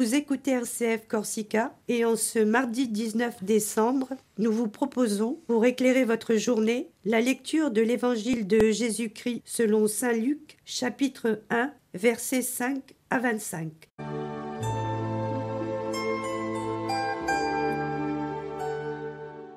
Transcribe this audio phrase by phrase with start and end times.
[0.00, 4.08] Vous écoutez RCF Corsica et en ce mardi 19 décembre,
[4.38, 10.14] nous vous proposons, pour éclairer votre journée, la lecture de l'évangile de Jésus-Christ selon Saint
[10.14, 13.70] Luc, chapitre 1, versets 5 à 25.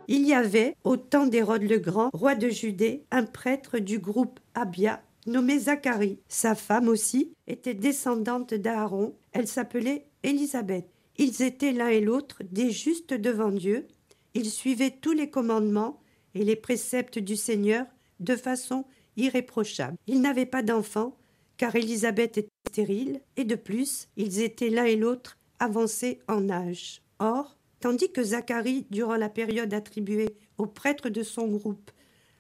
[0.10, 4.42] Il y avait, au temps d'Hérode le Grand, roi de Judée, un prêtre du groupe
[4.56, 6.20] Abia, nommé Zacharie.
[6.28, 9.16] Sa femme aussi était descendante d'Aaron.
[9.32, 10.88] Elle s'appelait Élisabeth.
[11.18, 13.88] Ils étaient l'un et l'autre des justes devant Dieu.
[14.34, 16.02] Ils suivaient tous les commandements
[16.34, 17.86] et les préceptes du Seigneur
[18.20, 19.98] de façon irréprochable.
[20.08, 21.18] Ils n'avaient pas d'enfants,
[21.58, 27.02] car Élisabeth était stérile, et de plus, ils étaient l'un et l'autre avancés en âge.
[27.20, 31.92] Or, tandis que Zacharie, durant la période attribuée aux prêtres de son groupe,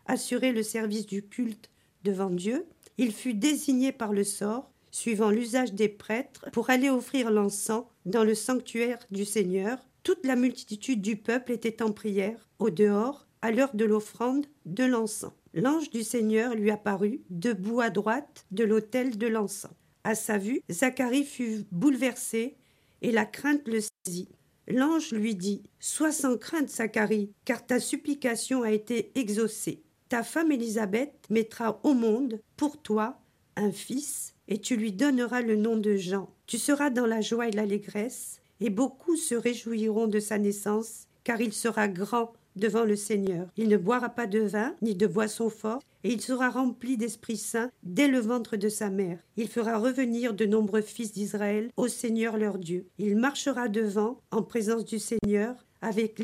[0.05, 1.69] assurait le service du culte
[2.03, 2.65] devant Dieu,
[2.97, 8.23] il fut désigné par le sort, suivant l'usage des prêtres, pour aller offrir l'encens dans
[8.23, 9.79] le sanctuaire du Seigneur.
[10.03, 14.83] Toute la multitude du peuple était en prière, au dehors, à l'heure de l'offrande de
[14.83, 15.33] l'encens.
[15.53, 19.71] L'ange du Seigneur lui apparut, debout à droite de l'autel de l'encens.
[20.03, 22.55] À sa vue, Zacharie fut bouleversé,
[23.01, 24.29] et la crainte le saisit.
[24.67, 29.83] L'ange lui dit Sois sans crainte, Zacharie, car ta supplication a été exaucée.
[30.07, 33.19] Ta femme Élisabeth mettra au monde, pour toi,
[33.55, 36.29] un fils, et tu lui donneras le nom de Jean.
[36.47, 41.41] Tu seras dans la joie et l'allégresse, et beaucoup se réjouiront de sa naissance, car
[41.41, 43.47] il sera grand devant le Seigneur.
[43.57, 47.37] Il ne boira pas de vin, ni de boisson forte, et il sera rempli d'Esprit
[47.37, 49.19] Saint dès le ventre de sa mère.
[49.37, 52.87] Il fera revenir de nombreux fils d'Israël au Seigneur leur Dieu.
[52.97, 56.19] Il marchera devant, en présence du Seigneur, avec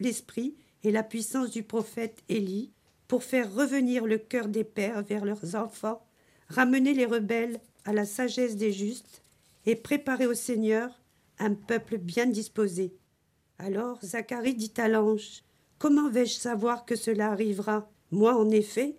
[0.00, 2.72] l'esprit et la puissance du prophète Élie,
[3.08, 6.06] pour faire revenir le cœur des pères vers leurs enfants,
[6.52, 9.22] ramener les rebelles à la sagesse des justes,
[9.64, 11.00] et préparer au Seigneur
[11.38, 12.94] un peuple bien disposé.
[13.58, 15.44] Alors Zacharie dit à l'ange
[15.78, 17.90] Comment vais-je savoir que cela arrivera?
[18.10, 18.96] Moi, en effet,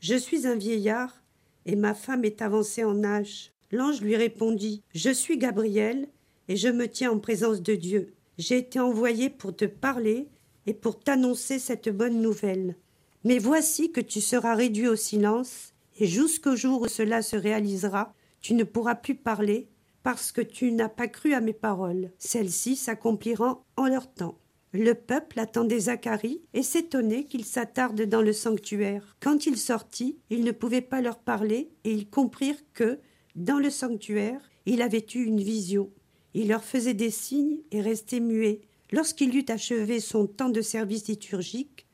[0.00, 1.22] je suis un vieillard,
[1.66, 3.52] et ma femme est avancée en âge.
[3.70, 6.08] L'ange lui répondit Je suis Gabriel,
[6.48, 8.14] et je me tiens en présence de Dieu.
[8.38, 10.28] J'ai été envoyé pour te parler
[10.66, 12.76] et pour t'annoncer cette bonne nouvelle.
[13.24, 15.74] Mais voici que tu seras réduit au silence,
[16.06, 19.68] jusqu'au jour où cela se réalisera, tu ne pourras plus parler,
[20.02, 22.12] parce que tu n'as pas cru à mes paroles.
[22.18, 24.38] Celles-ci s'accompliront en leur temps.
[24.72, 29.16] Le peuple attendait Zacharie et s'étonnait qu'il s'attarde dans le sanctuaire.
[29.20, 33.00] Quand il sortit, il ne pouvait pas leur parler et ils comprirent que,
[33.34, 35.90] dans le sanctuaire, il avait eu une vision.
[36.34, 38.60] Il leur faisait des signes et restait muet.
[38.92, 41.86] Lorsqu'il eut achevé son temps de service liturgique,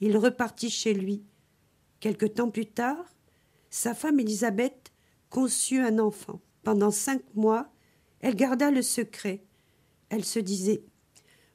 [0.00, 1.24] il repartit chez lui.
[2.00, 3.04] Quelque temps plus tard,
[3.72, 4.92] sa femme Élisabeth
[5.30, 6.40] conçut un enfant.
[6.62, 7.72] Pendant cinq mois,
[8.20, 9.44] elle garda le secret.
[10.10, 10.84] Elle se disait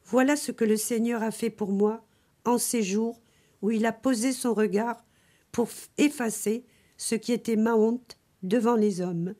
[0.04, 2.04] Voilà ce que le Seigneur a fait pour moi
[2.44, 3.22] en ces jours
[3.62, 5.06] où il a posé son regard
[5.52, 5.70] pour
[6.00, 6.66] effacer
[6.98, 9.36] ce qui était ma honte devant les hommes.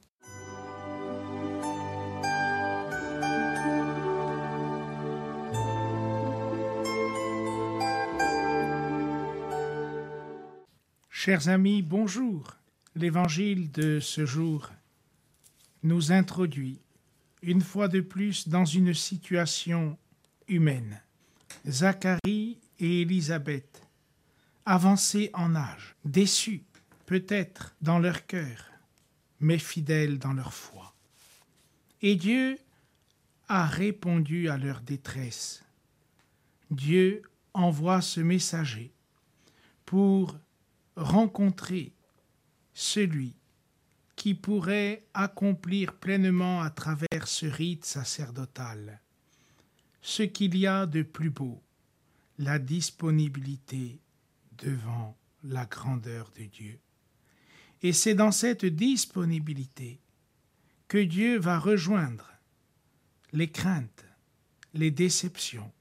[11.10, 12.58] Chers amis, bonjour.
[12.98, 14.72] L'évangile de ce jour
[15.84, 16.80] nous introduit
[17.44, 20.00] une fois de plus dans une situation
[20.48, 21.00] humaine.
[21.68, 23.84] Zacharie et Élisabeth,
[24.66, 26.64] avancés en âge, déçus
[27.06, 28.66] peut-être dans leur cœur,
[29.40, 30.96] mais fidèles dans leur foi.
[32.02, 32.58] Et Dieu
[33.48, 35.64] a répondu à leur détresse.
[36.72, 37.22] Dieu
[37.54, 38.92] envoie ce messager
[39.86, 40.36] pour
[40.96, 41.94] rencontrer
[42.78, 43.34] celui
[44.16, 49.02] qui pourrait accomplir pleinement à travers ce rite sacerdotal
[50.00, 51.60] ce qu'il y a de plus beau,
[52.38, 54.00] la disponibilité
[54.60, 56.80] devant la grandeur de Dieu.
[57.82, 60.00] Et c'est dans cette disponibilité
[60.88, 62.32] que Dieu va rejoindre
[63.34, 64.06] les craintes,
[64.76, 65.74] les déceptions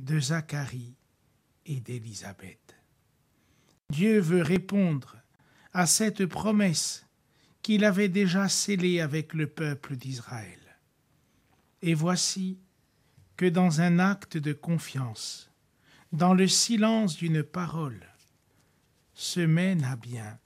[0.00, 0.96] de Zacharie
[1.66, 2.74] et d'Élisabeth.
[3.90, 5.16] Dieu veut répondre
[5.76, 7.04] à cette promesse
[7.60, 10.58] qu'il avait déjà scellée avec le peuple d'Israël.
[11.82, 12.58] Et voici
[13.36, 15.50] que dans un acte de confiance,
[16.12, 18.08] dans le silence d'une parole,
[19.12, 20.38] se mène à bien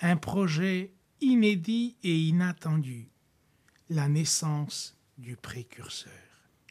[0.00, 3.10] un projet inédit et inattendu,
[3.90, 6.12] la naissance du précurseur.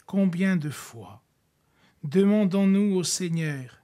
[0.07, 1.23] Combien de fois
[2.03, 3.77] demandons-nous au Seigneur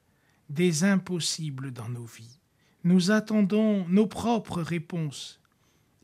[0.49, 2.39] des impossibles dans nos vies?
[2.83, 5.41] Nous attendons nos propres réponses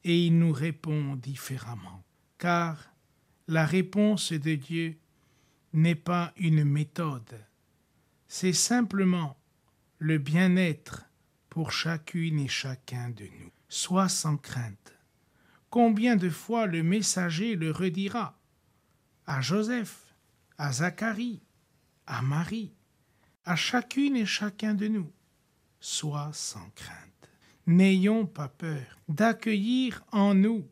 [0.03, 2.03] et il nous répond différemment,
[2.37, 2.93] car
[3.47, 4.97] La réponse de Dieu
[5.73, 7.41] n'est pas une méthode,
[8.27, 9.37] c'est simplement
[9.99, 11.05] le bien-être
[11.49, 13.51] pour chacune et chacun de nous.
[13.67, 14.93] Sois sans crainte.
[15.69, 18.39] Combien de fois le messager le redira
[19.25, 20.15] à Joseph,
[20.57, 21.41] à Zacharie,
[22.07, 22.71] à Marie,
[23.45, 25.11] à chacune et chacun de nous?
[25.85, 27.29] Sois sans crainte.
[27.67, 30.65] N'ayons pas peur d'accueillir en nous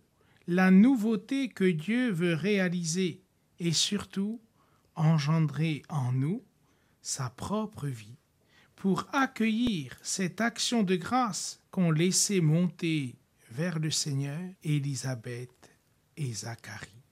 [0.48, 3.22] la nouveauté que Dieu veut réaliser
[3.60, 4.40] et surtout
[4.96, 6.42] engendrer en nous
[7.02, 8.16] sa propre vie
[8.78, 13.18] pour accueillir cette action de grâce qu'ont laissé monter
[13.50, 15.76] vers le Seigneur Élisabeth
[16.16, 17.04] et Zacharie.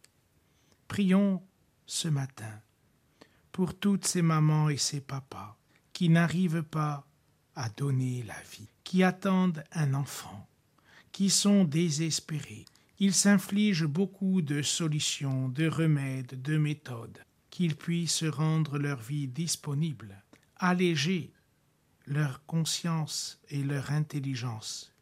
[0.88, 1.44] Prions
[1.86, 2.62] ce matin
[3.52, 5.58] pour toutes ces mamans et ces papas
[5.92, 7.06] qui n'arrivent pas
[7.60, 10.48] à donner la vie, qui attendent un enfant,
[11.12, 12.64] qui sont désespérés.
[13.00, 17.20] Ils s'infligent beaucoup de solutions, de remèdes, de méthodes,
[17.50, 20.24] qu'ils puissent rendre leur vie disponible,
[20.56, 21.34] alléger
[22.08, 24.94] leur conscience et leur intelligence,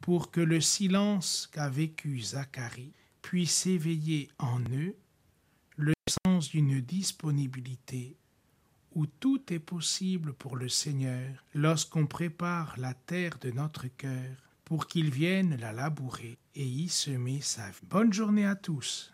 [0.00, 4.94] pour que le silence qu'a vécu Zacharie puisse éveiller en eux
[5.76, 5.94] le
[6.24, 8.16] sens d'une disponibilité
[8.96, 14.34] où tout est possible pour le Seigneur lorsqu'on prépare la terre de notre cœur
[14.64, 17.86] pour qu'il vienne la labourer et y semer sa vie.
[17.88, 19.12] Bonne journée à tous.